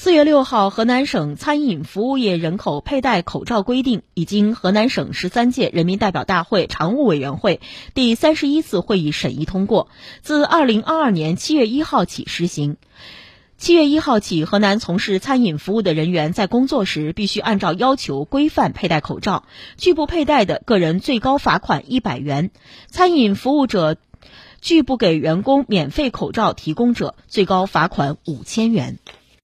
[0.00, 7.60] 四月六号河南省餐饮服务业人口佩戴口罩规定已经河南省十三届人民代表大会常务委员会
[7.94, 9.88] 第三十一次会议审议通过
[10.22, 12.76] 自二零二二年七月一号起实行。
[13.56, 19.46] 七月一号起河南从事餐饮服务的人员在工作时必须按照要求规范佩戴口罩
[19.76, 22.52] 拒不佩戴的个人最高罚款一百元。
[22.86, 23.96] 餐饮服务者
[24.60, 29.00] 拒不给员工免费口罩提供者最高罚款五千元。